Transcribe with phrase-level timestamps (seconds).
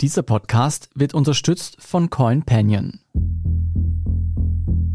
[0.00, 3.00] Dieser Podcast wird unterstützt von CoinPanion.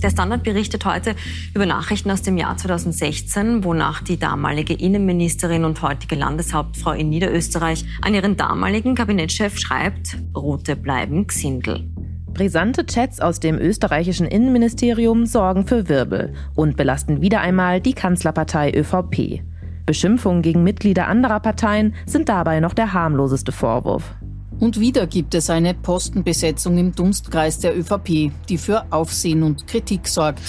[0.01, 1.15] Der Standard berichtet heute
[1.53, 7.83] über Nachrichten aus dem Jahr 2016, wonach die damalige Innenministerin und heutige Landeshauptfrau in Niederösterreich
[8.01, 11.85] an ihren damaligen Kabinettschef schreibt, Route bleiben Xindel.
[12.33, 18.71] Brisante Chats aus dem österreichischen Innenministerium sorgen für Wirbel und belasten wieder einmal die Kanzlerpartei
[18.73, 19.41] ÖVP.
[19.85, 24.15] Beschimpfungen gegen Mitglieder anderer Parteien sind dabei noch der harmloseste Vorwurf.
[24.59, 30.07] Und wieder gibt es eine Postenbesetzung im Dunstkreis der ÖVP, die für Aufsehen und Kritik
[30.07, 30.39] sorgt.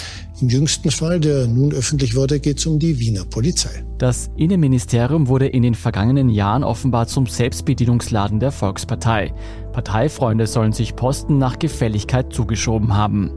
[0.41, 3.85] Im jüngsten Fall, der nun öffentlich wurde, geht es um die Wiener Polizei.
[3.99, 9.33] Das Innenministerium wurde in den vergangenen Jahren offenbar zum Selbstbedienungsladen der Volkspartei.
[9.73, 13.31] Parteifreunde sollen sich Posten nach Gefälligkeit zugeschoben haben.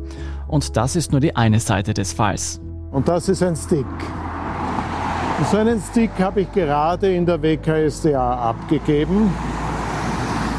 [0.47, 2.59] Und das ist nur die eine Seite des Falls.
[2.91, 3.85] Und das ist ein Stick.
[5.51, 9.29] So einen Stick habe ich gerade in der WKSDA abgegeben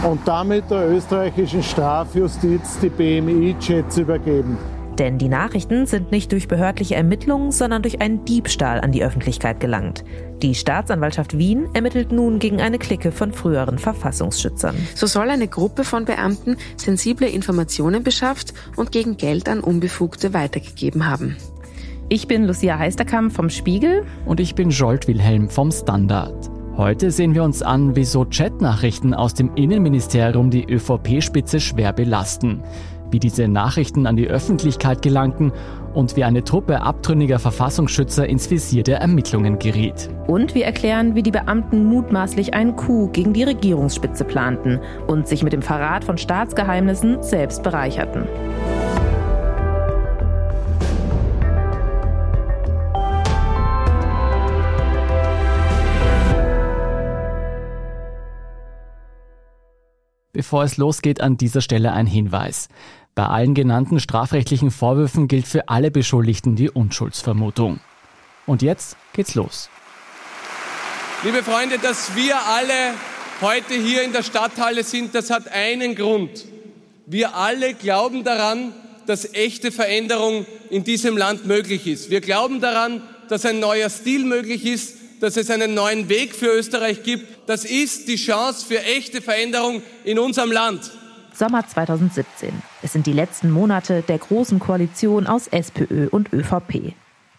[0.05, 4.56] und damit der österreichischen Strafjustiz die BMI-Chats übergeben.
[4.98, 9.61] Denn die Nachrichten sind nicht durch behördliche Ermittlungen, sondern durch einen Diebstahl an die Öffentlichkeit
[9.61, 10.05] gelangt.
[10.42, 14.75] Die Staatsanwaltschaft Wien ermittelt nun gegen eine Clique von früheren Verfassungsschützern.
[14.97, 21.06] So soll eine Gruppe von Beamten sensible Informationen beschafft und gegen Geld an Unbefugte weitergegeben
[21.06, 21.36] haben.
[22.08, 24.05] Ich bin Lucia Heisterkamp vom Spiegel.
[24.25, 26.58] Und ich bin Jolt Wilhelm vom Standard.
[26.79, 32.62] Heute sehen wir uns an, wieso Chatnachrichten aus dem Innenministerium die ÖVP-Spitze schwer belasten,
[33.11, 35.51] wie diese Nachrichten an die Öffentlichkeit gelangten
[35.93, 40.09] und wie eine Truppe abtrünniger Verfassungsschützer ins Visier der Ermittlungen geriet.
[40.29, 45.42] Und wir erklären, wie die Beamten mutmaßlich einen Coup gegen die Regierungsspitze planten und sich
[45.42, 48.23] mit dem Verrat von Staatsgeheimnissen selbst bereicherten.
[60.49, 62.69] Bevor es losgeht, an dieser Stelle ein Hinweis.
[63.15, 67.81] Bei allen genannten strafrechtlichen Vorwürfen gilt für alle Beschuldigten die Unschuldsvermutung.
[68.47, 69.69] Und jetzt geht's los.
[71.23, 72.95] Liebe Freunde, dass wir alle
[73.42, 76.47] heute hier in der Stadthalle sind, das hat einen Grund.
[77.05, 78.73] Wir alle glauben daran,
[79.05, 82.08] dass echte Veränderung in diesem Land möglich ist.
[82.08, 86.46] Wir glauben daran, dass ein neuer Stil möglich ist, dass es einen neuen Weg für
[86.46, 87.48] Österreich gibt.
[87.48, 90.90] Das ist die Chance für echte Veränderung in unserem Land.
[91.33, 92.51] Sommer 2017.
[92.83, 96.95] Es sind die letzten Monate der großen Koalition aus SPÖ und ÖVP.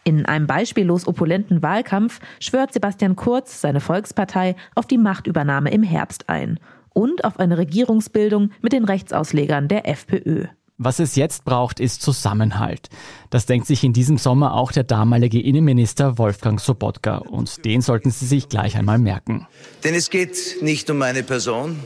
[0.05, 6.29] In einem beispiellos opulenten Wahlkampf schwört Sebastian Kurz, seine Volkspartei, auf die Machtübernahme im Herbst
[6.29, 6.59] ein
[6.93, 10.45] und auf eine Regierungsbildung mit den Rechtsauslegern der FPÖ.
[10.81, 12.87] Was es jetzt braucht, ist Zusammenhalt.
[13.29, 17.17] Das denkt sich in diesem Sommer auch der damalige Innenminister Wolfgang Sobotka.
[17.17, 19.45] Und den sollten Sie sich gleich einmal merken.
[19.83, 21.81] Denn es geht nicht um meine Person.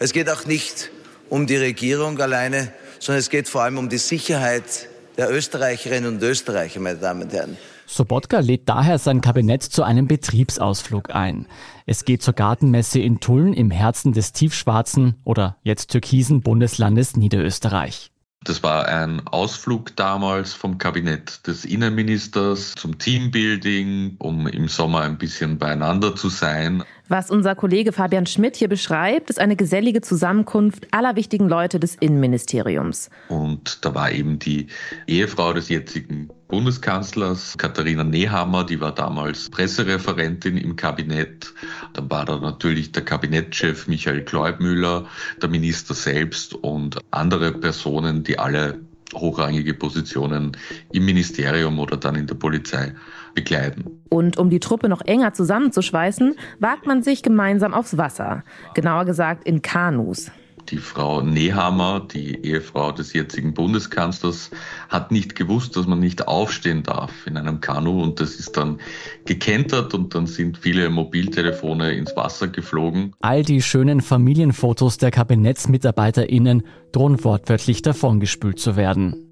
[0.00, 0.90] Es geht auch nicht
[1.30, 6.22] um die Regierung alleine, sondern es geht vor allem um die Sicherheit der Österreicherinnen und
[6.22, 7.56] Österreicher, meine Damen und Herren.
[7.86, 11.46] Sobotka lädt daher sein Kabinett zu einem Betriebsausflug ein.
[11.86, 18.10] Es geht zur Gartenmesse in Tulln im Herzen des tiefschwarzen oder jetzt türkisen Bundeslandes Niederösterreich.
[18.46, 25.18] Das war ein Ausflug damals vom Kabinett des Innenministers zum Teambuilding, um im Sommer ein
[25.18, 26.84] bisschen beieinander zu sein.
[27.08, 31.96] Was unser Kollege Fabian Schmidt hier beschreibt, ist eine gesellige Zusammenkunft aller wichtigen Leute des
[31.96, 33.10] Innenministeriums.
[33.28, 34.68] Und da war eben die
[35.08, 41.52] Ehefrau des jetzigen Bundeskanzlers, Katharina Nehammer, die war damals Pressereferentin im Kabinett.
[41.92, 45.06] Dann war da natürlich der Kabinettschef Michael Kleubmüller,
[45.42, 48.80] der Minister selbst und andere Personen, die alle
[49.14, 50.52] hochrangige Positionen
[50.92, 52.92] im Ministerium oder dann in der Polizei
[53.34, 54.02] bekleiden.
[54.08, 58.44] Und um die Truppe noch enger zusammenzuschweißen, wagt man sich gemeinsam aufs Wasser.
[58.74, 60.30] Genauer gesagt in Kanus.
[60.70, 64.50] Die Frau Nehammer, die Ehefrau des jetzigen Bundeskanzlers,
[64.88, 68.80] hat nicht gewusst, dass man nicht aufstehen darf in einem Kanu und das ist dann
[69.26, 73.14] gekentert und dann sind viele Mobiltelefone ins Wasser geflogen.
[73.20, 79.26] All die schönen Familienfotos der KabinettsmitarbeiterInnen drohen wortwörtlich davongespült zu werden.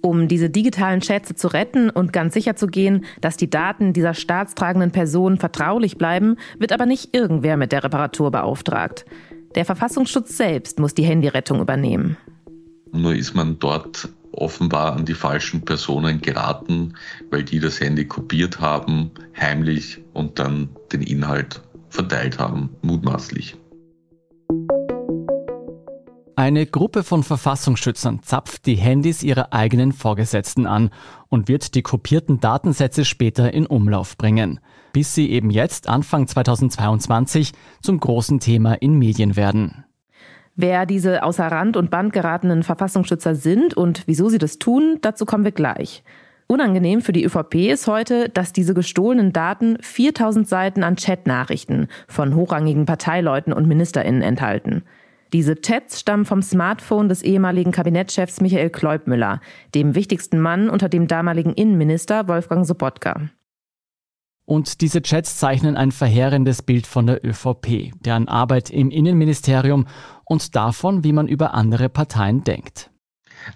[0.00, 4.14] Um diese digitalen Schätze zu retten und ganz sicher zu gehen, dass die Daten dieser
[4.14, 9.04] staatstragenden Person vertraulich bleiben, wird aber nicht irgendwer mit der Reparatur beauftragt.
[9.54, 12.16] Der Verfassungsschutz selbst muss die Handyrettung übernehmen.
[12.92, 16.94] Nur ist man dort offenbar an die falschen Personen geraten,
[17.30, 23.56] weil die das Handy kopiert haben, heimlich und dann den Inhalt verteilt haben, mutmaßlich.
[26.36, 30.90] Eine Gruppe von Verfassungsschützern zapft die Handys ihrer eigenen Vorgesetzten an
[31.28, 34.60] und wird die kopierten Datensätze später in Umlauf bringen,
[34.92, 37.52] bis sie eben jetzt Anfang 2022
[37.82, 39.84] zum großen Thema in Medien werden.
[40.60, 45.24] Wer diese außer Rand und Band geratenen Verfassungsschützer sind und wieso sie das tun, dazu
[45.24, 46.02] kommen wir gleich.
[46.48, 52.34] Unangenehm für die ÖVP ist heute, dass diese gestohlenen Daten 4000 Seiten an Chatnachrichten von
[52.34, 54.82] hochrangigen Parteileuten und MinisterInnen enthalten.
[55.34, 59.40] Diese Chats stammen vom Smartphone des ehemaligen Kabinettschefs Michael Kleubmüller,
[59.74, 63.28] dem wichtigsten Mann unter dem damaligen Innenminister Wolfgang Sobotka.
[64.48, 69.86] Und diese Chats zeichnen ein verheerendes Bild von der ÖVP, deren Arbeit im Innenministerium
[70.24, 72.90] und davon, wie man über andere Parteien denkt.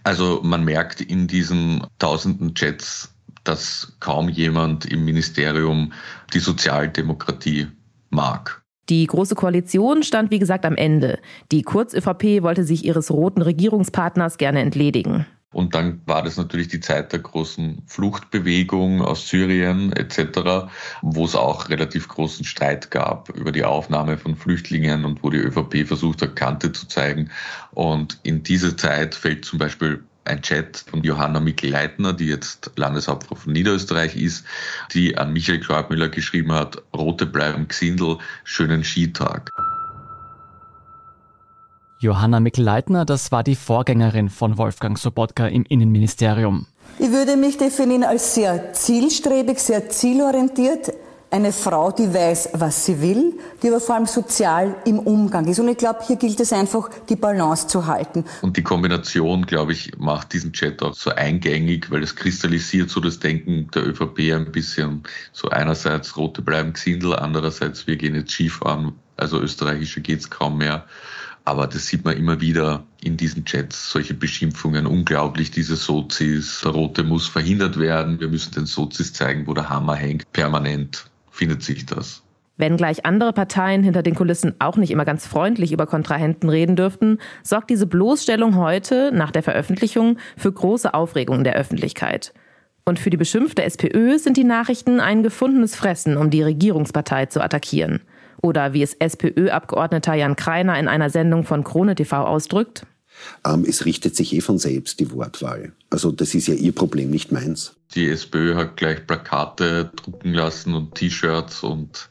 [0.05, 5.95] Also man merkt in diesen tausenden Chats, dass kaum jemand im Ministerium
[6.35, 7.69] die Sozialdemokratie
[8.11, 8.63] mag.
[8.91, 11.21] Die Große Koalition stand wie gesagt am Ende.
[11.53, 15.25] Die Kurz-ÖVP wollte sich ihres roten Regierungspartners gerne entledigen.
[15.53, 20.71] Und dann war das natürlich die Zeit der großen Fluchtbewegung aus Syrien etc.,
[21.03, 25.39] wo es auch relativ großen Streit gab über die Aufnahme von Flüchtlingen und wo die
[25.39, 27.31] ÖVP versucht hat, Kante zu zeigen.
[27.73, 33.35] Und in diese Zeit fällt zum Beispiel ein Chat von Johanna Mikl-Leitner, die jetzt Landeshauptfrau
[33.35, 34.45] von Niederösterreich ist,
[34.93, 39.51] die an Michael Kleubmüller geschrieben hat, Rote bleiben Gsindel, schönen Skitag.
[42.03, 46.67] Johanna Mikl-Leitner, das war die Vorgängerin von Wolfgang Sobotka im Innenministerium.
[46.99, 50.93] Ich würde mich definieren als sehr zielstrebig, sehr zielorientiert.
[51.31, 55.61] Eine Frau, die weiß, was sie will, die aber vor allem sozial im Umgang ist.
[55.61, 58.25] Und ich glaube, hier gilt es einfach, die Balance zu halten.
[58.43, 62.99] Und die Kombination, glaube ich, macht diesen Chat auch so eingängig, weil es kristallisiert so
[62.99, 65.05] das Denken der ÖVP ein bisschen.
[65.31, 68.93] So einerseits Rote bleiben Gsindel, andererseits wir gehen jetzt Skifahren.
[69.17, 70.85] Also österreichischer geht's kaum mehr.
[71.45, 74.87] Aber das sieht man immer wieder in diesen Chats, solche Beschimpfungen.
[74.87, 76.61] Unglaublich, diese Sozis.
[76.63, 78.21] Der Rote muss verhindert werden.
[78.21, 80.31] Wir müssen den Sozis zeigen, wo der Hammer hängt.
[80.33, 82.23] Permanent findet sich das.
[82.59, 86.77] Wenn gleich andere Parteien hinter den Kulissen auch nicht immer ganz freundlich über Kontrahenten reden
[86.77, 92.33] dürften, sorgt diese Bloßstellung heute, nach der Veröffentlichung, für große Aufregung in der Öffentlichkeit.
[92.85, 97.41] Und für die beschimpfte SPÖ sind die Nachrichten ein gefundenes Fressen, um die Regierungspartei zu
[97.41, 98.01] attackieren.
[98.43, 102.85] Oder wie es SPÖ-Abgeordneter Jan Kreiner in einer Sendung von Krone TV ausdrückt.
[103.45, 105.73] Ähm, es richtet sich eh von selbst, die Wortwahl.
[105.91, 107.75] Also das ist ja ihr Problem, nicht meins.
[107.95, 112.09] Die SPÖ hat gleich Plakate drucken lassen und T-Shirts und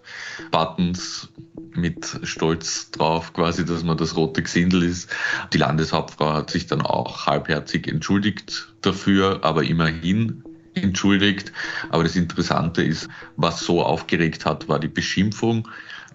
[0.51, 1.29] Buttons
[1.73, 5.09] mit Stolz drauf, quasi, dass man das rote Gesindel ist.
[5.53, 10.43] Die Landeshauptfrau hat sich dann auch halbherzig entschuldigt dafür, aber immerhin
[10.73, 11.51] entschuldigt.
[11.89, 15.67] Aber das Interessante ist, was so aufgeregt hat, war die Beschimpfung.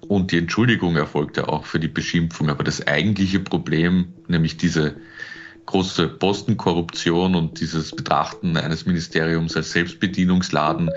[0.09, 2.51] Und die Entschuldigung erfolgte auch für die Beschimpfung.
[2.51, 4.97] Aber das eigentliche Problem, nämlich diese
[5.67, 10.91] große Postenkorruption und dieses Betrachten eines Ministeriums als Selbstbedienungsladen,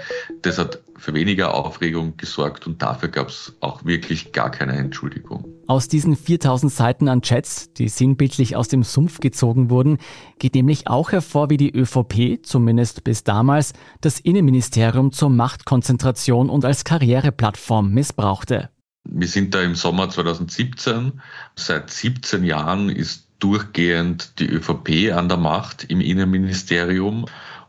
[0.43, 5.45] das hat für weniger Aufregung gesorgt und dafür gab es auch wirklich gar keine Entschuldigung.
[5.67, 9.97] Aus diesen 4000 Seiten an Chats, die sinnbildlich aus dem Sumpf gezogen wurden,
[10.39, 16.65] geht nämlich auch hervor, wie die ÖVP, zumindest bis damals, das Innenministerium zur Machtkonzentration und
[16.65, 18.69] als Karriereplattform missbrauchte.
[19.03, 21.21] Wir sind da im Sommer 2017.
[21.55, 27.25] Seit 17 Jahren ist durchgehend die ÖVP an der Macht im Innenministerium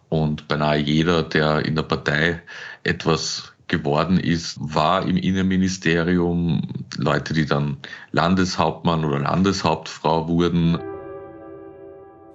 [0.08, 2.42] und beinahe jeder, der in der Partei
[2.82, 6.84] etwas geworden ist, war im Innenministerium.
[6.96, 7.78] Leute, die dann
[8.10, 10.78] Landeshauptmann oder Landeshauptfrau wurden.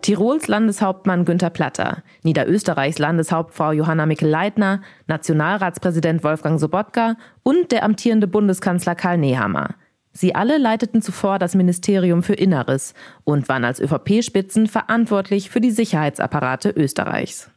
[0.05, 8.93] Tirols Landeshauptmann Günther Platter, Niederösterreichs Landeshauptfrau Johanna Mikl-Leitner, Nationalratspräsident Wolfgang Sobotka und der amtierende Bundeskanzler
[8.93, 9.73] Karl Nehammer.
[10.11, 12.93] Sie alle leiteten zuvor das Ministerium für Inneres
[13.23, 17.49] und waren als ÖVP-Spitzen verantwortlich für die Sicherheitsapparate Österreichs.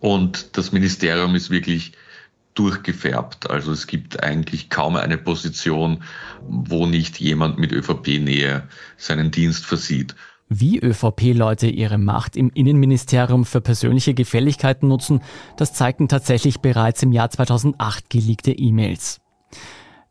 [0.00, 1.92] Und das Ministerium ist wirklich
[2.58, 3.50] durchgefärbt.
[3.50, 6.02] Also es gibt eigentlich kaum eine Position,
[6.46, 8.64] wo nicht jemand mit ÖVP-Nähe
[8.96, 10.14] seinen Dienst versieht.
[10.48, 15.20] Wie ÖVP-Leute ihre Macht im Innenministerium für persönliche Gefälligkeiten nutzen,
[15.56, 19.20] das zeigten tatsächlich bereits im Jahr 2008 geleakte E-Mails.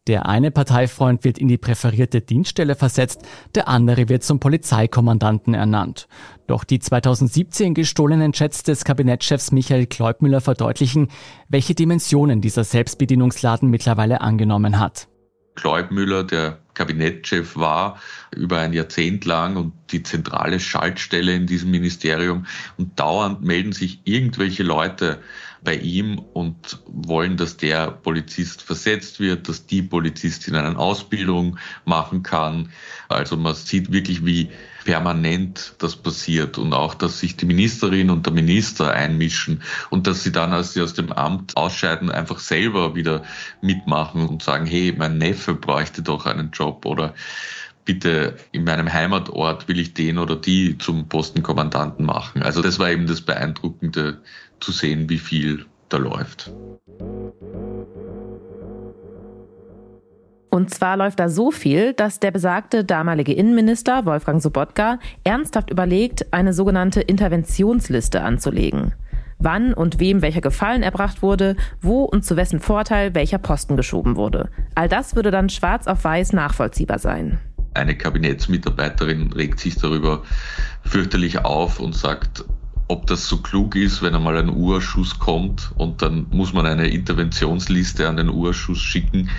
[0.08, 3.24] Der eine Parteifreund wird in die präferierte Dienststelle versetzt,
[3.56, 6.08] der andere wird zum Polizeikommandanten ernannt.
[6.48, 11.10] Doch die 2017 gestohlenen Chats des Kabinettschefs Michael Kleubmüller verdeutlichen,
[11.50, 15.10] welche Dimensionen dieser Selbstbedienungsladen mittlerweile angenommen hat.
[15.56, 18.00] Kleubmüller, der Kabinettschef war
[18.34, 22.46] über ein Jahrzehnt lang und die zentrale Schaltstelle in diesem Ministerium.
[22.78, 25.20] Und dauernd melden sich irgendwelche Leute
[25.68, 32.24] bei ihm und wollen, dass der Polizist versetzt wird, dass die Polizistin eine Ausbildung machen
[32.24, 32.70] kann.
[33.10, 34.50] Also man sieht wirklich, wie
[34.86, 40.24] permanent das passiert und auch, dass sich die Ministerin und der Minister einmischen und dass
[40.24, 43.24] sie dann, als sie aus dem Amt ausscheiden, einfach selber wieder
[43.60, 47.14] mitmachen und sagen, hey, mein Neffe bräuchte doch einen Job oder
[47.84, 52.42] bitte in meinem Heimatort will ich den oder die zum Postenkommandanten machen.
[52.42, 54.22] Also das war eben das Beeindruckende
[54.60, 56.52] zu sehen, wie viel da läuft.
[60.50, 66.34] Und zwar läuft da so viel, dass der besagte damalige Innenminister Wolfgang Sobotka ernsthaft überlegt,
[66.34, 68.94] eine sogenannte Interventionsliste anzulegen.
[69.38, 74.16] Wann und wem welcher Gefallen erbracht wurde, wo und zu wessen Vorteil welcher Posten geschoben
[74.16, 74.50] wurde.
[74.74, 77.40] All das würde dann schwarz auf weiß nachvollziehbar sein.
[77.76, 80.24] Eine Kabinettsmitarbeiterin regt sich darüber
[80.82, 82.46] fürchterlich auf und sagt,
[82.88, 86.88] ob das so klug ist, wenn einmal ein Urschuss kommt und dann muss man eine
[86.88, 89.30] Interventionsliste an den Urschuss schicken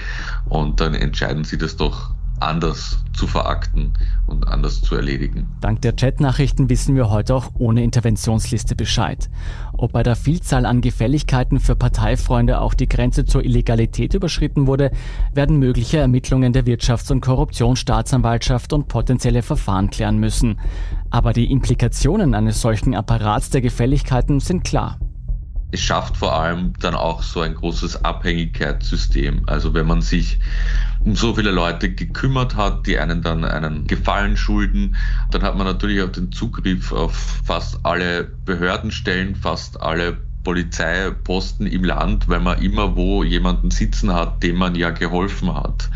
[0.44, 3.95] und dann entscheiden sie das doch anders zu verakten
[4.26, 5.49] und anders zu erledigen.
[5.61, 9.28] Dank der Chatnachrichten wissen wir heute auch ohne Interventionsliste Bescheid.
[9.73, 14.92] Ob bei der Vielzahl an Gefälligkeiten für Parteifreunde auch die Grenze zur Illegalität überschritten wurde,
[15.35, 20.61] werden mögliche Ermittlungen der Wirtschafts- und Korruptionsstaatsanwaltschaft und potenzielle Verfahren klären müssen.
[21.11, 24.99] Aber die Implikationen eines solchen Apparats der Gefälligkeiten sind klar
[25.70, 29.42] es schafft vor allem dann auch so ein großes Abhängigkeitssystem.
[29.46, 30.38] Also wenn man sich
[31.04, 34.96] um so viele Leute gekümmert hat, die einen dann einen Gefallen schulden,
[35.30, 41.84] dann hat man natürlich auch den Zugriff auf fast alle Behördenstellen, fast alle Polizeiposten im
[41.84, 45.90] Land, weil man immer wo jemanden sitzen hat, dem man ja geholfen hat.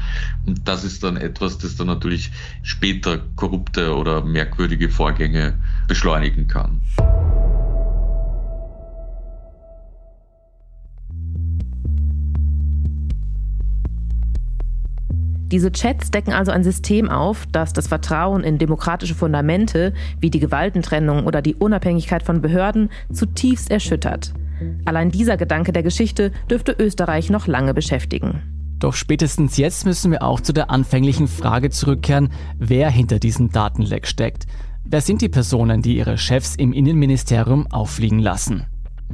[0.45, 2.31] Und das ist dann etwas, das dann natürlich
[2.63, 5.55] später korrupte oder merkwürdige Vorgänge
[5.89, 6.83] beschleunigen kann.
[15.53, 20.41] Diese Chats decken also ein System auf, das das Vertrauen in demokratische Fundamente wie die
[20.41, 24.33] Gewaltentrennung oder die Unabhängigkeit von Behörden zutiefst erschüttert.
[24.87, 28.41] Allein dieser Gedanke der Geschichte dürfte Österreich noch lange beschäftigen.
[28.79, 34.07] Doch spätestens jetzt müssen wir auch zu der anfänglichen Frage zurückkehren, wer hinter diesem Datenleck
[34.07, 34.47] steckt.
[34.85, 38.65] Wer sind die Personen, die ihre Chefs im Innenministerium auffliegen lassen?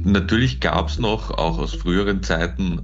[0.01, 2.81] Natürlich gab es noch, auch aus früheren Zeiten,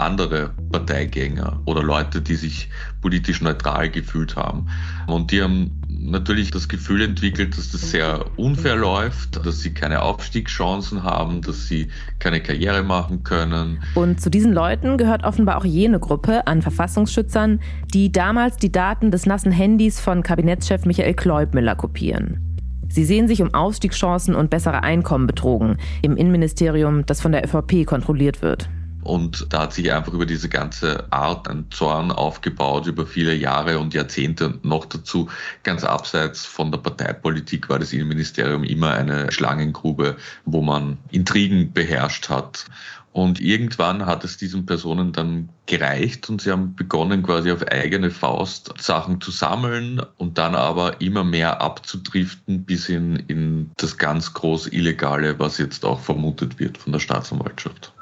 [0.00, 2.68] andere Parteigänger oder Leute, die sich
[3.00, 4.66] politisch neutral gefühlt haben.
[5.06, 10.02] Und die haben natürlich das Gefühl entwickelt, dass das sehr unfair läuft, dass sie keine
[10.02, 11.88] Aufstiegschancen haben, dass sie
[12.18, 13.82] keine Karriere machen können.
[13.94, 17.60] Und zu diesen Leuten gehört offenbar auch jene Gruppe an Verfassungsschützern,
[17.92, 22.50] die damals die Daten des nassen Handys von Kabinettschef Michael Kleubmüller kopieren.
[22.88, 27.86] Sie sehen sich um Aufstiegschancen und bessere Einkommen betrogen im Innenministerium, das von der ÖVP
[27.86, 28.68] kontrolliert wird.
[29.02, 33.78] Und da hat sich einfach über diese ganze Art ein Zorn aufgebaut über viele Jahre
[33.78, 35.28] und Jahrzehnte und noch dazu
[35.62, 42.28] ganz abseits von der Parteipolitik war das Innenministerium immer eine Schlangengrube, wo man Intrigen beherrscht
[42.28, 42.66] hat.
[43.12, 48.10] Und irgendwann hat es diesen Personen dann gereicht und sie haben begonnen, quasi auf eigene
[48.10, 54.32] Faust Sachen zu sammeln und dann aber immer mehr abzudriften bis in, in das ganz
[54.32, 57.92] groß Illegale, was jetzt auch vermutet wird von der Staatsanwaltschaft.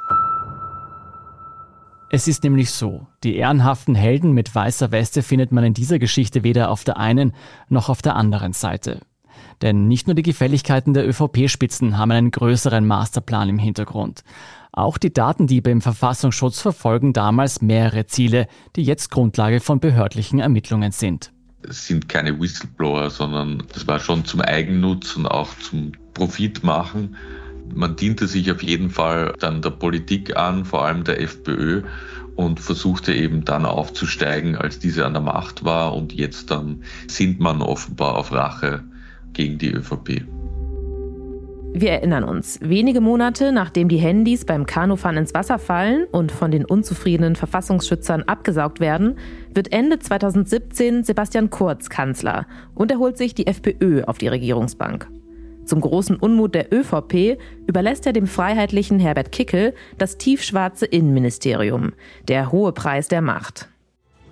[2.10, 6.42] Es ist nämlich so, die ehrenhaften Helden mit weißer Weste findet man in dieser Geschichte
[6.42, 7.34] weder auf der einen
[7.68, 9.02] noch auf der anderen Seite.
[9.60, 14.22] Denn nicht nur die Gefälligkeiten der ÖVP-Spitzen haben einen größeren Masterplan im Hintergrund.
[14.72, 20.92] Auch die Datendiebe im Verfassungsschutz verfolgen damals mehrere Ziele, die jetzt Grundlage von behördlichen Ermittlungen
[20.92, 21.32] sind.
[21.60, 27.16] Es sind keine Whistleblower, sondern das war schon zum Eigennutz und auch zum Profit machen.
[27.74, 31.82] Man diente sich auf jeden Fall dann der Politik an, vor allem der FPÖ,
[32.36, 35.94] und versuchte eben dann aufzusteigen, als diese an der Macht war.
[35.94, 38.84] Und jetzt dann sind man offenbar auf Rache
[39.32, 40.22] gegen die ÖVP.
[41.74, 46.50] Wir erinnern uns, wenige Monate nachdem die Handys beim Kanufahren ins Wasser fallen und von
[46.50, 49.16] den unzufriedenen Verfassungsschützern abgesaugt werden,
[49.52, 55.08] wird Ende 2017 Sebastian Kurz Kanzler und er holt sich die FPÖ auf die Regierungsbank.
[55.68, 61.92] Zum großen Unmut der ÖVP überlässt er dem freiheitlichen Herbert Kickel das tiefschwarze Innenministerium,
[62.26, 63.68] der hohe Preis der Macht.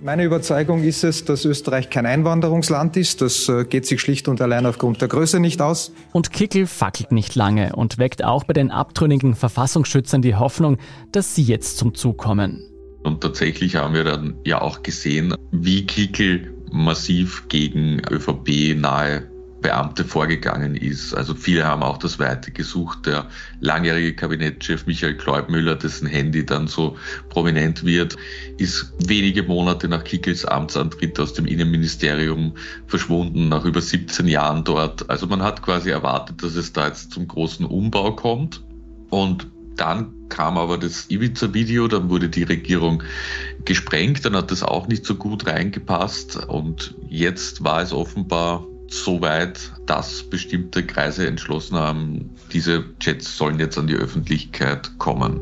[0.01, 3.21] Meine Überzeugung ist es, dass Österreich kein Einwanderungsland ist.
[3.21, 5.93] Das äh, geht sich schlicht und allein aufgrund der Größe nicht aus.
[6.13, 10.79] Und Kickel fackelt nicht lange und weckt auch bei den abtrünnigen Verfassungsschützern die Hoffnung,
[11.13, 12.63] dass sie jetzt zum Zug kommen.
[13.05, 19.36] Und tatsächlich haben wir dann ja auch gesehen, wie Kickel massiv gegen ÖVP nahe
[19.67, 21.13] Beamte vorgegangen ist.
[21.13, 23.05] Also viele haben auch das Weite gesucht.
[23.07, 23.27] Der
[23.59, 26.97] langjährige Kabinettschef Michael Kleubmüller, dessen Handy dann so
[27.31, 28.17] prominent wird,
[28.59, 32.55] ist wenige Monate nach Kickels Amtsantritt aus dem Innenministerium
[32.87, 35.11] verschwunden, nach über 17 Jahren dort.
[35.11, 38.63] Also man hat quasi erwartet, dass es da jetzt zum großen Umbau kommt.
[39.11, 43.03] Und dann kam aber das Ibiza-Video, dann wurde die Regierung
[43.65, 49.21] gesprengt, dann hat das auch nicht so gut reingepasst und jetzt war es offenbar so
[49.21, 55.41] weit, dass bestimmte Kreise entschlossen haben, diese Chats sollen jetzt an die Öffentlichkeit kommen.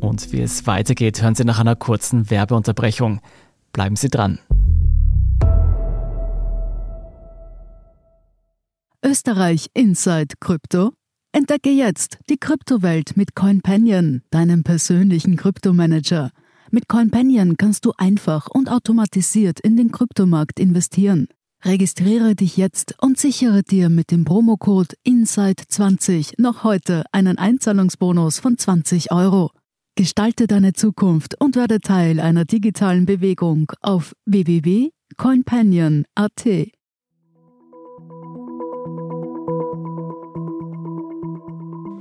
[0.00, 3.20] Und wie es weitergeht, hören Sie nach einer kurzen Werbeunterbrechung.
[3.72, 4.38] Bleiben Sie dran.
[9.04, 10.92] Österreich Inside Krypto.
[11.34, 16.30] Entdecke jetzt die Kryptowelt mit CoinPanion, deinem persönlichen Kryptomanager.
[16.70, 21.28] Mit CoinPanion kannst du einfach und automatisiert in den Kryptomarkt investieren.
[21.64, 28.58] Registriere dich jetzt und sichere dir mit dem Promocode INSIDE20 noch heute einen Einzahlungsbonus von
[28.58, 29.52] 20 Euro.
[29.94, 36.46] Gestalte deine Zukunft und werde Teil einer digitalen Bewegung auf www.coinpanion.at.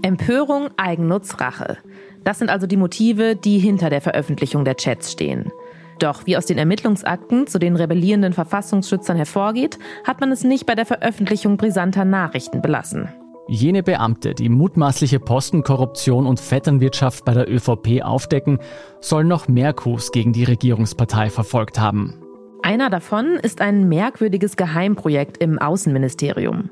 [0.01, 1.77] Empörung, Eigennutz, Rache.
[2.23, 5.51] Das sind also die Motive, die hinter der Veröffentlichung der Chats stehen.
[5.99, 10.73] Doch wie aus den Ermittlungsakten zu den rebellierenden Verfassungsschützern hervorgeht, hat man es nicht bei
[10.73, 13.09] der Veröffentlichung brisanter Nachrichten belassen.
[13.47, 18.59] Jene Beamte, die mutmaßliche Postenkorruption und Vetternwirtschaft bei der ÖVP aufdecken,
[19.01, 22.15] sollen noch mehr Coups gegen die Regierungspartei verfolgt haben.
[22.63, 26.69] Einer davon ist ein merkwürdiges Geheimprojekt im Außenministerium.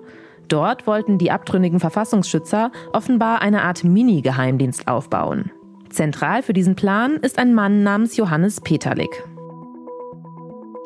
[0.49, 5.51] Dort wollten die abtrünnigen Verfassungsschützer offenbar eine Art Mini-Geheimdienst aufbauen.
[5.89, 9.23] Zentral für diesen Plan ist ein Mann namens Johannes Peterlik.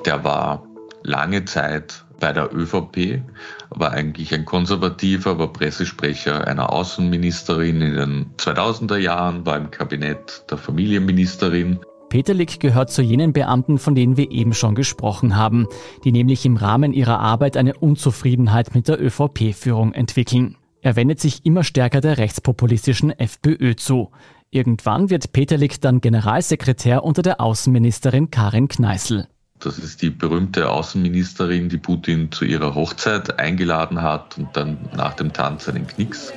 [0.06, 0.64] Der war
[1.02, 3.22] lange Zeit bei der ÖVP,
[3.70, 10.44] war eigentlich ein konservativer, war Pressesprecher einer Außenministerin in den 2000er Jahren, war im Kabinett
[10.50, 11.80] der Familienministerin.
[12.14, 15.66] Peterlik gehört zu jenen Beamten, von denen wir eben schon gesprochen haben,
[16.04, 20.56] die nämlich im Rahmen ihrer Arbeit eine Unzufriedenheit mit der ÖVP-Führung entwickeln.
[20.84, 24.12] Er wendet sich immer stärker der rechtspopulistischen FPÖ zu.
[24.52, 29.28] Irgendwann wird Peterlik dann Generalsekretär unter der Außenministerin Karin Kneißl.
[29.60, 35.16] Das ist die berühmte Außenministerin, die Putin zu ihrer Hochzeit eingeladen hat und dann nach
[35.16, 36.32] dem Tanz einen Knicks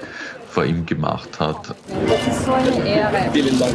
[0.56, 1.68] vor ihm gemacht hat.
[2.08, 3.30] Das ist so eine Ehre.
[3.30, 3.74] Vielen Dank.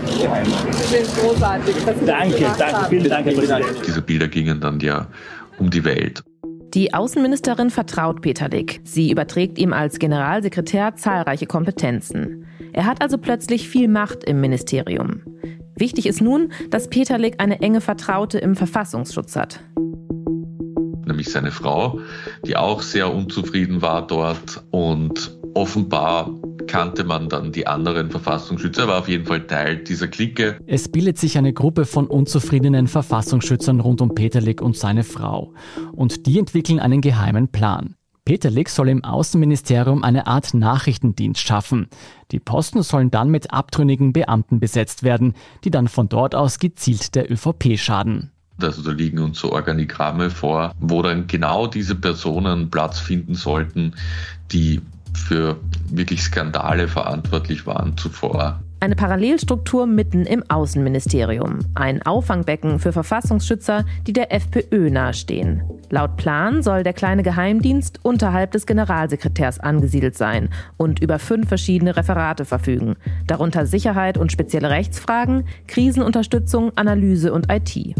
[0.72, 1.76] Sie sind großartig.
[2.08, 3.66] danke, danke, vielen Dank, Herr Präsident.
[3.86, 5.06] Diese Bilder gingen dann ja
[5.60, 6.24] um die Welt.
[6.74, 8.82] Die Außenministerin vertraut Peterlik.
[8.84, 12.48] Sie überträgt ihm als Generalsekretär zahlreiche Kompetenzen.
[12.74, 15.22] Er hat also plötzlich viel Macht im Ministerium.
[15.76, 19.60] Wichtig ist nun, dass Peterlik eine enge Vertraute im Verfassungsschutz hat.
[21.06, 22.00] Nämlich seine Frau,
[22.44, 26.32] die auch sehr unzufrieden war dort und offenbar
[26.72, 30.58] kannte man dann die anderen Verfassungsschützer, war auf jeden Fall Teil dieser Clique.
[30.68, 35.54] Es bildet sich eine Gruppe von unzufriedenen Verfassungsschützern rund um Peterlik und seine Frau.
[35.92, 37.96] Und die entwickeln einen geheimen Plan.
[38.24, 41.90] Peterlik soll im Außenministerium eine Art Nachrichtendienst schaffen.
[42.32, 45.34] Die Posten sollen dann mit abtrünnigen Beamten besetzt werden,
[45.66, 48.32] die dann von dort aus gezielt der ÖVP schaden.
[48.62, 53.94] Also da liegen uns so Organigramme vor, wo dann genau diese Personen Platz finden sollten,
[54.54, 54.80] die
[55.22, 55.58] für
[55.90, 58.62] wirklich Skandale verantwortlich waren zuvor.
[58.84, 61.60] Eine Parallelstruktur mitten im Außenministerium.
[61.76, 65.62] Ein Auffangbecken für Verfassungsschützer, die der FPÖ nahestehen.
[65.92, 71.96] Laut Plan soll der kleine Geheimdienst unterhalb des Generalsekretärs angesiedelt sein und über fünf verschiedene
[71.96, 72.96] Referate verfügen,
[73.28, 77.96] darunter Sicherheit und spezielle Rechtsfragen, Krisenunterstützung, Analyse und IT.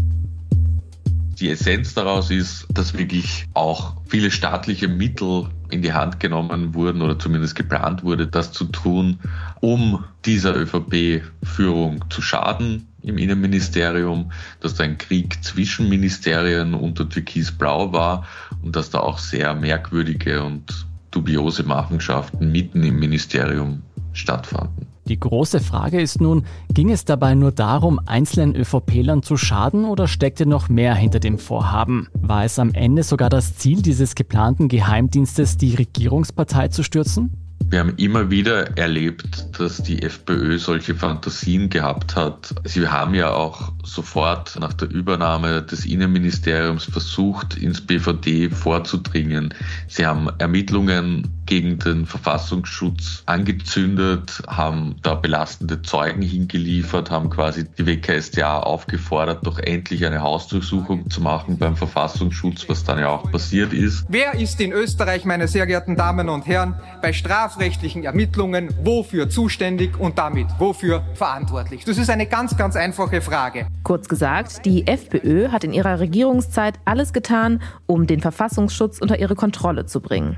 [1.42, 7.02] Die Essenz daraus ist, dass wirklich auch viele staatliche Mittel in die Hand genommen wurden
[7.02, 9.20] oder zumindest geplant wurde, das zu tun,
[9.60, 17.94] um dieser ÖVP-Führung zu schaden im Innenministerium, dass da ein Krieg zwischen Ministerien unter Türkis-Blau
[17.94, 18.28] war
[18.62, 23.82] und dass da auch sehr merkwürdige und dubiose Machenschaften mitten im Ministerium
[24.14, 24.91] stattfanden.
[25.08, 30.08] Die große Frage ist nun, ging es dabei nur darum, einzelnen ÖVP-Lern zu schaden oder
[30.08, 32.08] steckte noch mehr hinter dem Vorhaben?
[32.14, 37.32] War es am Ende sogar das Ziel dieses geplanten Geheimdienstes, die Regierungspartei zu stürzen?
[37.72, 42.54] Wir haben immer wieder erlebt, dass die FPÖ solche Fantasien gehabt hat.
[42.66, 49.54] Sie haben ja auch sofort nach der Übernahme des Innenministeriums versucht, ins BVD vorzudringen.
[49.88, 57.86] Sie haben Ermittlungen gegen den Verfassungsschutz angezündet, haben da belastende Zeugen hingeliefert, haben quasi die
[57.86, 63.74] WKSDA aufgefordert, doch endlich eine Hausdurchsuchung zu machen beim Verfassungsschutz, was dann ja auch passiert
[63.74, 64.06] ist.
[64.08, 70.00] Wer ist in Österreich, meine sehr geehrten Damen und Herren, bei strafrechtlichen Ermittlungen wofür zuständig
[70.00, 71.84] und damit wofür verantwortlich?
[71.84, 73.68] Das ist eine ganz, ganz einfache Frage.
[73.84, 79.36] Kurz gesagt, die FPÖ hat in ihrer Regierungszeit alles getan, um den Verfassungsschutz unter ihre
[79.36, 80.38] Kontrolle zu bringen.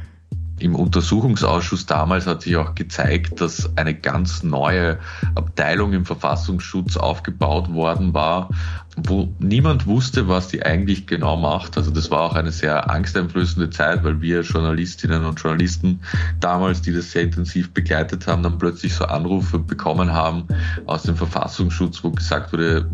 [0.60, 5.00] Im Untersuchungsausschuss damals hat sich auch gezeigt, dass eine ganz neue
[5.36, 8.50] Abteilung im Verfassungsschutz aufgebaut worden war,
[8.96, 11.76] wo niemand wusste, was die eigentlich genau macht.
[11.78, 16.02] Also das war auch eine sehr angsteinflößende Zeit, weil wir Journalistinnen und Journalisten
[16.40, 20.48] damals, die das sehr intensiv begleitet haben, dann plötzlich so Anrufe bekommen haben
[20.86, 22.90] aus dem Verfassungsschutz, wo gesagt wurde,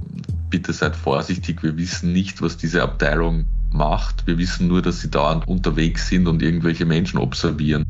[0.49, 4.27] bitte seid vorsichtig, wir wissen nicht, was diese Abteilung macht.
[4.27, 7.83] Wir wissen nur, dass sie dauernd unterwegs sind und irgendwelche Menschen observieren.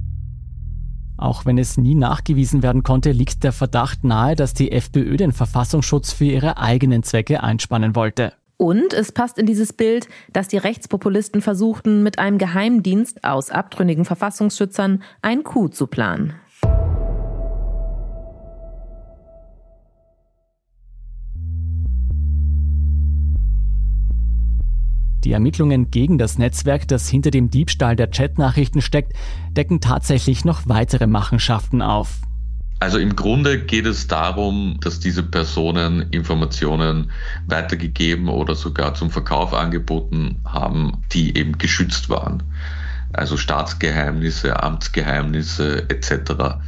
[1.17, 5.33] Auch wenn es nie nachgewiesen werden konnte, liegt der Verdacht nahe, dass die FPÖ den
[5.33, 8.33] Verfassungsschutz für ihre eigenen Zwecke einspannen wollte.
[8.55, 14.05] Und es passt in dieses Bild, dass die Rechtspopulisten versuchten, mit einem Geheimdienst aus abtrünnigen
[14.05, 16.33] Verfassungsschützern ein Coup zu planen.
[25.23, 29.13] Die Ermittlungen gegen das Netzwerk, das hinter dem Diebstahl der Chatnachrichten steckt,
[29.51, 32.21] decken tatsächlich noch weitere Machenschaften auf.
[32.81, 37.11] Also im Grunde geht es darum, dass diese Personen Informationen
[37.45, 42.43] weitergegeben oder sogar zum Verkauf angeboten haben, die eben geschützt waren.
[43.11, 46.59] Also Staatsgeheimnisse, Amtsgeheimnisse etc.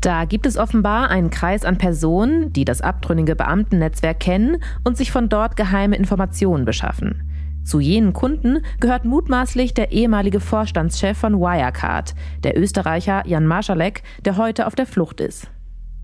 [0.00, 5.12] Da gibt es offenbar einen Kreis an Personen, die das abtrünnige Beamtennetzwerk kennen und sich
[5.12, 7.29] von dort geheime Informationen beschaffen.
[7.64, 14.36] Zu jenen Kunden gehört mutmaßlich der ehemalige Vorstandschef von Wirecard, der Österreicher Jan Marschalek, der
[14.36, 15.48] heute auf der Flucht ist.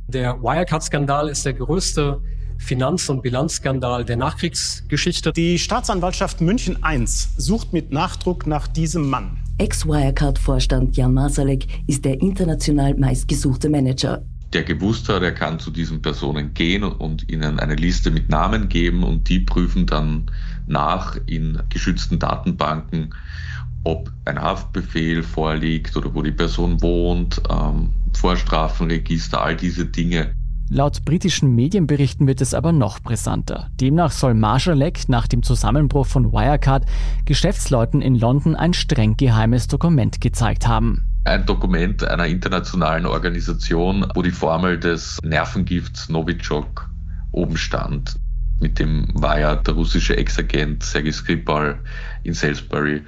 [0.08, 2.20] Der Wirecard-Skandal ist der größte
[2.58, 5.32] Finanz- und Bilanzskandal der Nachkriegsgeschichte.
[5.32, 9.38] Die Staatsanwaltschaft München I sucht mit Nachdruck nach diesem Mann.
[9.58, 16.02] Ex-Wirecard-Vorstand Jan Masalek ist der international meistgesuchte Manager der gewusst hat, er kann zu diesen
[16.02, 20.30] Personen gehen und ihnen eine Liste mit Namen geben und die prüfen dann
[20.66, 23.14] nach in geschützten Datenbanken,
[23.84, 30.32] ob ein Haftbefehl vorliegt oder wo die Person wohnt, ähm, Vorstrafenregister, all diese Dinge.
[30.68, 33.70] Laut britischen Medienberichten wird es aber noch brisanter.
[33.80, 36.86] Demnach soll Marshallek nach dem Zusammenbruch von Wirecard
[37.24, 44.22] Geschäftsleuten in London ein streng geheimes Dokument gezeigt haben ein Dokument einer internationalen Organisation, wo
[44.22, 46.88] die Formel des Nervengifts Novichok
[47.32, 48.16] oben stand.
[48.60, 51.80] Mit dem war ja der russische Ex-Agent Sergei Skripal
[52.22, 53.02] in Salisbury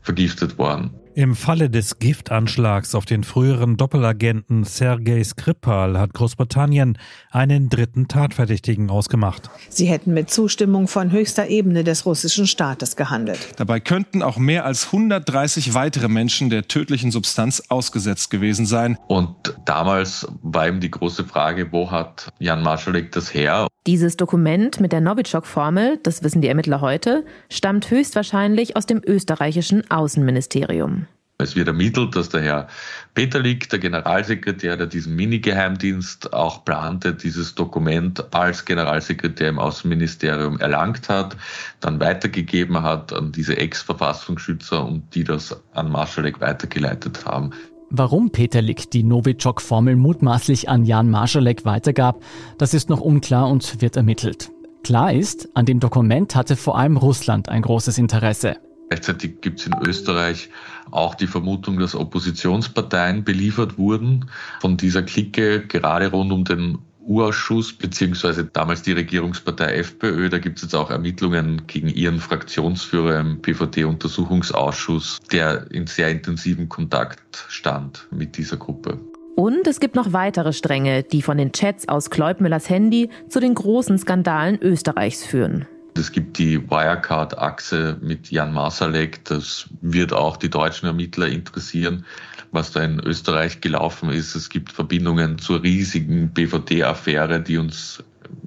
[0.00, 0.90] vergiftet worden.
[1.14, 6.96] Im Falle des Giftanschlags auf den früheren Doppelagenten Sergei Skripal hat Großbritannien
[7.30, 9.50] einen dritten Tatverdächtigen ausgemacht.
[9.68, 13.38] Sie hätten mit Zustimmung von höchster Ebene des russischen Staates gehandelt.
[13.56, 18.96] Dabei könnten auch mehr als 130 weitere Menschen der tödlichen Substanz ausgesetzt gewesen sein.
[19.06, 23.68] Und damals war eben die große Frage, wo hat Jan Marschalek das her?
[23.86, 29.90] Dieses Dokument mit der Novichok-Formel, das wissen die Ermittler heute, stammt höchstwahrscheinlich aus dem österreichischen
[29.90, 31.02] Außenministerium.
[31.38, 32.68] Es wird ermittelt, dass der Herr
[33.14, 41.08] Peterlik, der Generalsekretär, der diesen Mini-Geheimdienst auch plante, dieses Dokument als Generalsekretär im Außenministerium erlangt
[41.08, 41.36] hat,
[41.80, 47.50] dann weitergegeben hat an diese Ex-Verfassungsschützer und die das an Marschalek weitergeleitet haben.
[47.90, 52.22] Warum Peterlik die Novichok-Formel mutmaßlich an Jan Marschalek weitergab,
[52.56, 54.50] das ist noch unklar und wird ermittelt.
[54.82, 58.56] Klar ist, an dem Dokument hatte vor allem Russland ein großes Interesse.
[58.92, 60.50] Gleichzeitig gibt es in Österreich
[60.90, 64.26] auch die Vermutung, dass Oppositionsparteien beliefert wurden
[64.60, 70.28] von dieser Clique, gerade rund um den U-Ausschuss beziehungsweise damals die Regierungspartei FPÖ.
[70.28, 76.68] Da gibt es jetzt auch Ermittlungen gegen ihren Fraktionsführer im PVT-Untersuchungsausschuss, der in sehr intensiven
[76.68, 79.00] Kontakt stand mit dieser Gruppe.
[79.36, 83.54] Und es gibt noch weitere Stränge, die von den Chats aus Kleubmüllers Handy zu den
[83.54, 85.66] großen Skandalen Österreichs führen.
[85.94, 89.24] Es gibt die Wirecard-Achse mit Jan Masalek.
[89.26, 92.06] Das wird auch die deutschen Ermittler interessieren,
[92.50, 94.34] was da in Österreich gelaufen ist.
[94.34, 98.02] Es gibt Verbindungen zur riesigen BVD-Affäre, die uns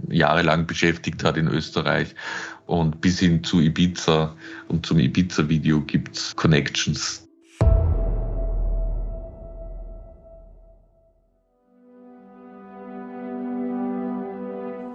[0.10, 2.16] jahrelang beschäftigt hat in Österreich.
[2.66, 4.36] Und bis hin zu Ibiza
[4.68, 7.25] und zum Ibiza-Video gibt es Connections.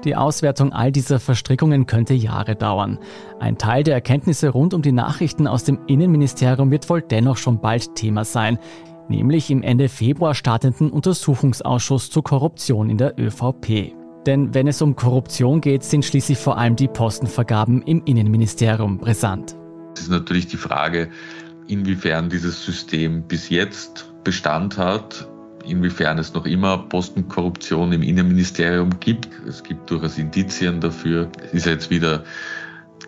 [0.05, 2.99] Die Auswertung all dieser Verstrickungen könnte Jahre dauern.
[3.39, 7.61] Ein Teil der Erkenntnisse rund um die Nachrichten aus dem Innenministerium wird wohl dennoch schon
[7.61, 8.59] bald Thema sein.
[9.09, 13.93] nämlich im Ende Februar startenden Untersuchungsausschuss zur Korruption in der ÖVP.
[14.25, 19.57] Denn wenn es um Korruption geht, sind schließlich vor allem die Postenvergaben im Innenministerium brisant.
[19.97, 21.09] Es ist natürlich die Frage,
[21.67, 25.29] inwiefern dieses System bis jetzt Bestand hat,
[25.65, 29.29] inwiefern es noch immer Postenkorruption im Innenministerium gibt.
[29.47, 31.31] Es gibt durchaus Indizien dafür.
[31.45, 32.25] Es ist jetzt wieder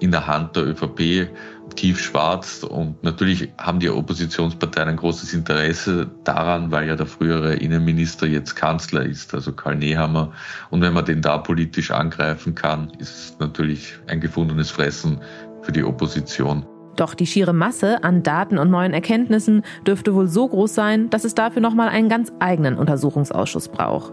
[0.01, 1.31] in der Hand der ÖVP
[1.77, 8.27] tiefschwarz und natürlich haben die Oppositionsparteien ein großes Interesse daran, weil ja der frühere Innenminister
[8.27, 10.33] jetzt Kanzler ist, also Karl Nehammer.
[10.71, 15.21] Und wenn man den da politisch angreifen kann, ist es natürlich ein gefundenes Fressen
[15.63, 16.67] für die Opposition.
[16.97, 21.25] Doch die schiere Masse an Daten und neuen Erkenntnissen dürfte wohl so groß sein, dass
[21.25, 24.13] es dafür nochmal einen ganz eigenen Untersuchungsausschuss braucht.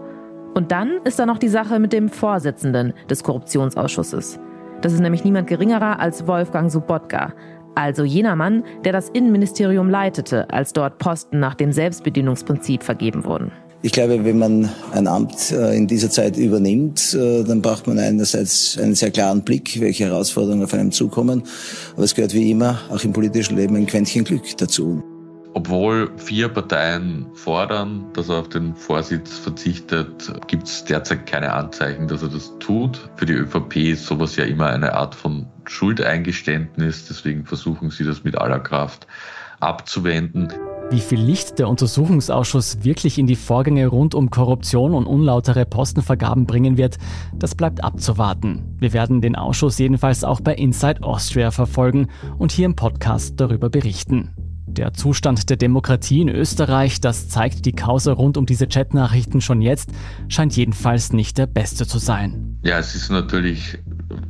[0.54, 4.40] Und dann ist da noch die Sache mit dem Vorsitzenden des Korruptionsausschusses.
[4.80, 7.34] Das ist nämlich niemand geringerer als Wolfgang Subotka,
[7.74, 13.52] also jener Mann, der das Innenministerium leitete, als dort Posten nach dem Selbstbedienungsprinzip vergeben wurden.
[13.82, 17.98] Ich glaube, wenn man ein Amt äh, in dieser Zeit übernimmt, äh, dann braucht man
[17.98, 21.44] einerseits einen sehr klaren Blick, welche Herausforderungen auf einem zukommen.
[21.94, 25.02] Aber es gehört wie immer auch im politischen Leben ein Quäntchen Glück dazu.
[25.54, 32.06] Obwohl vier Parteien fordern, dass er auf den Vorsitz verzichtet, gibt es derzeit keine Anzeichen,
[32.06, 33.10] dass er das tut.
[33.16, 37.06] Für die ÖVP ist sowas ja immer eine Art von Schuldeingeständnis.
[37.08, 39.06] Deswegen versuchen sie das mit aller Kraft
[39.58, 40.52] abzuwenden.
[40.90, 46.46] Wie viel Licht der Untersuchungsausschuss wirklich in die Vorgänge rund um Korruption und unlautere Postenvergaben
[46.46, 46.98] bringen wird,
[47.32, 48.74] das bleibt abzuwarten.
[48.80, 53.70] Wir werden den Ausschuss jedenfalls auch bei Inside Austria verfolgen und hier im Podcast darüber
[53.70, 54.30] berichten.
[54.66, 59.62] Der Zustand der Demokratie in Österreich, das zeigt die Causa rund um diese Chatnachrichten schon
[59.62, 59.90] jetzt,
[60.26, 62.58] scheint jedenfalls nicht der beste zu sein.
[62.64, 63.78] Ja, es ist natürlich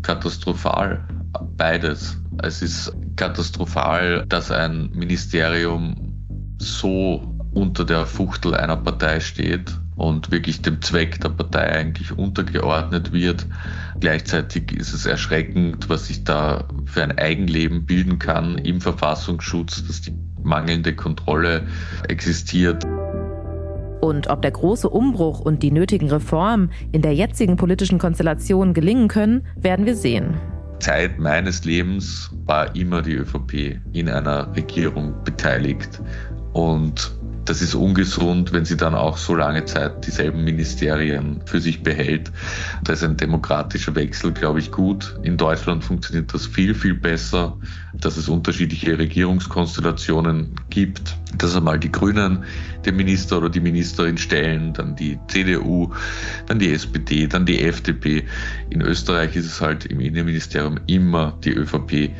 [0.02, 1.08] katastrophal,
[1.56, 2.18] beides.
[2.42, 6.09] Es ist katastrophal, dass ein Ministerium
[6.60, 13.12] so unter der Fuchtel einer Partei steht und wirklich dem Zweck der Partei eigentlich untergeordnet
[13.12, 13.46] wird.
[13.98, 20.02] Gleichzeitig ist es erschreckend, was sich da für ein Eigenleben bilden kann im Verfassungsschutz, dass
[20.02, 21.66] die mangelnde Kontrolle
[22.08, 22.84] existiert.
[24.00, 29.08] Und ob der große Umbruch und die nötigen Reformen in der jetzigen politischen Konstellation gelingen
[29.08, 30.34] können, werden wir sehen.
[30.78, 36.00] Zeit meines Lebens war immer die ÖVP in einer Regierung beteiligt.
[36.52, 37.12] Und
[37.44, 42.30] das ist ungesund, wenn sie dann auch so lange Zeit dieselben Ministerien für sich behält.
[42.84, 45.18] Da ist ein demokratischer Wechsel, glaube ich, gut.
[45.22, 47.56] In Deutschland funktioniert das viel, viel besser,
[47.94, 52.44] dass es unterschiedliche Regierungskonstellationen gibt, dass einmal die Grünen
[52.84, 55.92] den Minister oder die Ministerin stellen, dann die CDU,
[56.46, 58.24] dann die SPD, dann die FDP.
[58.68, 62.10] In Österreich ist es halt im Innenministerium immer die ÖVP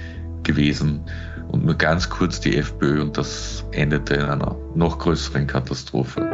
[0.50, 1.00] gewesen
[1.48, 6.28] und nur ganz kurz die FPÖ und das endete in einer noch größeren Katastrophe.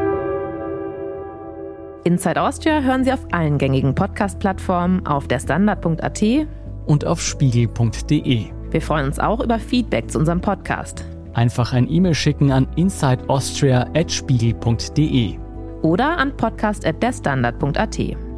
[2.05, 6.23] Inside Austria hören Sie auf allen gängigen Podcast-Plattformen, auf der Standard.at
[6.87, 8.45] und auf spiegel.de.
[8.71, 11.05] Wir freuen uns auch über Feedback zu unserem Podcast.
[11.35, 15.39] Einfach ein E-Mail schicken an insideaustria.spiegel.de
[15.83, 18.26] oder an podcast.derstandard.at.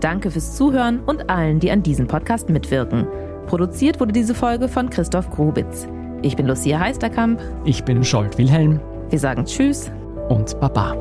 [0.00, 3.06] Danke fürs Zuhören und allen, die an diesem Podcast mitwirken.
[3.46, 5.88] Produziert wurde diese Folge von Christoph Grubitz.
[6.22, 7.40] Ich bin Lucia Heisterkamp.
[7.64, 8.80] Ich bin Scholt Wilhelm.
[9.10, 9.90] Wir sagen Tschüss
[10.28, 10.94] und Baba.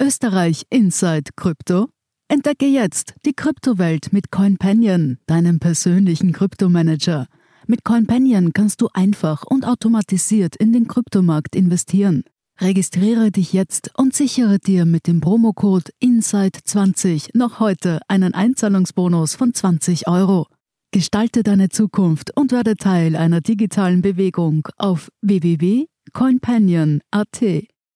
[0.00, 1.93] Österreich Inside Krypto
[2.28, 7.26] Entdecke jetzt die Kryptowelt mit CoinPanion, deinem persönlichen Kryptomanager.
[7.66, 12.24] Mit CoinPanion kannst du einfach und automatisiert in den Kryptomarkt investieren.
[12.60, 19.52] Registriere dich jetzt und sichere dir mit dem Promocode INSIDE20 noch heute einen Einzahlungsbonus von
[19.52, 20.46] 20 Euro.
[20.92, 27.73] Gestalte deine Zukunft und werde Teil einer digitalen Bewegung auf www.coinpanion.at.